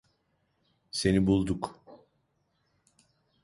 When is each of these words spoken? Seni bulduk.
Seni 0.91 1.27
bulduk. 1.27 1.79